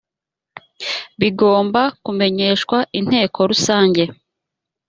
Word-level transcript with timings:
bigomba 1.19 1.81
kumenyeshwa 2.03 2.77
inteko 2.99 3.39
rusange 3.49 4.03